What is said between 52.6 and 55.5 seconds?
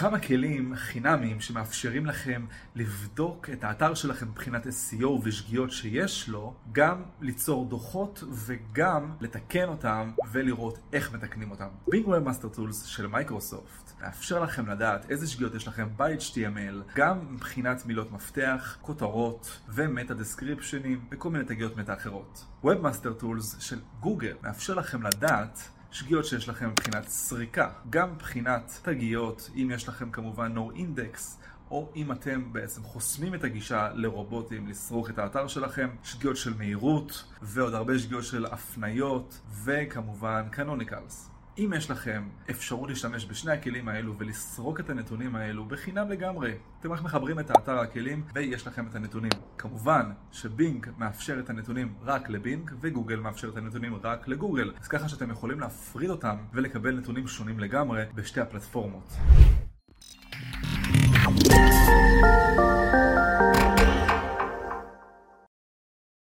וגוגל מאפשר את הנתונים רק לגוגל, אז ככה שאתם